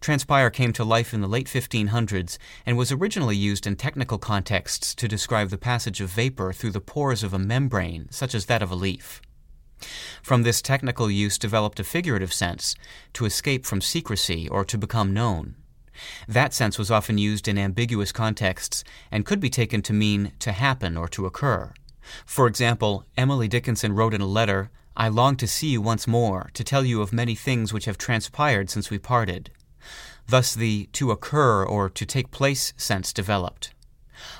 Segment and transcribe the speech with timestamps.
[0.00, 4.94] Transpire came to life in the late 1500s and was originally used in technical contexts
[4.94, 8.62] to describe the passage of vapor through the pores of a membrane, such as that
[8.62, 9.20] of a leaf.
[10.22, 12.74] From this technical use developed a figurative sense,
[13.14, 15.56] to escape from secrecy or to become known.
[16.28, 20.52] That sense was often used in ambiguous contexts and could be taken to mean to
[20.52, 21.72] happen or to occur.
[22.24, 26.50] For example, Emily Dickinson wrote in a letter, I long to see you once more,
[26.54, 29.50] to tell you of many things which have transpired since we parted.
[30.28, 33.72] Thus the to occur or to take place sense developed.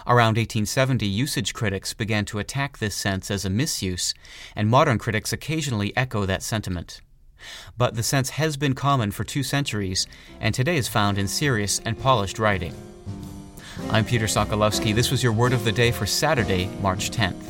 [0.07, 4.13] Around 1870, usage critics began to attack this sense as a misuse,
[4.55, 7.01] and modern critics occasionally echo that sentiment.
[7.79, 10.07] But the sense has been common for two centuries,
[10.41, 12.75] and today is found in serious and polished writing.
[13.89, 14.95] I'm Peter Sokolowski.
[14.95, 17.50] This was your word of the day for Saturday, March 10th.